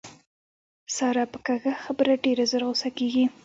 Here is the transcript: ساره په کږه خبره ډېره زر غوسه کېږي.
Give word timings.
ساره 0.95 1.23
په 1.31 1.37
کږه 1.45 1.71
خبره 1.83 2.13
ډېره 2.23 2.43
زر 2.51 2.61
غوسه 2.67 2.89
کېږي. 2.97 3.25